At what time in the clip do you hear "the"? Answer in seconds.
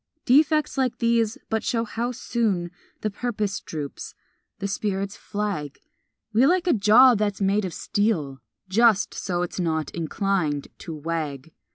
3.01-3.11, 4.57-4.67